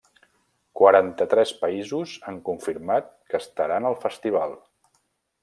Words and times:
Quaranta-tres 0.79 1.51
països 1.65 2.15
han 2.31 2.41
confirmat 2.49 3.13
que 3.31 3.43
estaran 3.45 3.87
al 3.91 4.01
festival. 4.09 4.59